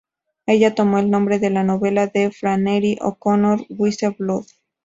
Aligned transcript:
Ella 0.47 0.73
tomó 0.73 0.97
el 0.97 1.11
nombre 1.11 1.37
de 1.37 1.51
la 1.51 1.63
novela 1.63 2.07
de 2.07 2.31
Flannery 2.31 2.97
O'Connor, 3.01 3.67
"Wise 3.69 4.09
Blood". 4.17 4.45